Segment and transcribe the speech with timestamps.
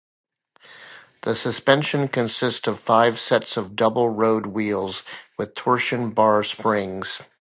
[1.21, 5.03] The suspension consists of five sets of double road wheels
[5.37, 7.21] with torsion bar springs.